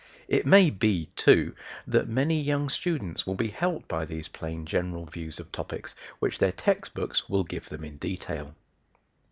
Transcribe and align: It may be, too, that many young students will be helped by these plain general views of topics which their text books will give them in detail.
It 0.27 0.47
may 0.47 0.71
be, 0.71 1.09
too, 1.15 1.53
that 1.85 2.07
many 2.07 2.41
young 2.41 2.69
students 2.69 3.27
will 3.27 3.35
be 3.35 3.49
helped 3.49 3.87
by 3.87 4.03
these 4.03 4.27
plain 4.29 4.65
general 4.65 5.05
views 5.05 5.39
of 5.39 5.51
topics 5.51 5.95
which 6.17 6.39
their 6.39 6.51
text 6.51 6.95
books 6.95 7.29
will 7.29 7.43
give 7.43 7.69
them 7.69 7.83
in 7.83 7.97
detail. 7.97 8.55